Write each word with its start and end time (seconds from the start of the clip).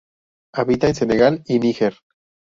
Habita 0.55 0.87
en 0.87 0.95
Senegal 0.95 1.43
y 1.45 1.59
Níger. 1.59 1.93